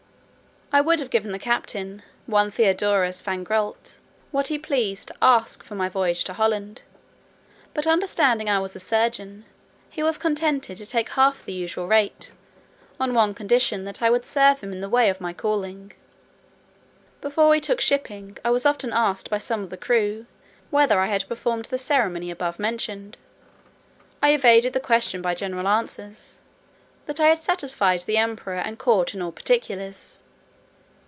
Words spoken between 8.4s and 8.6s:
I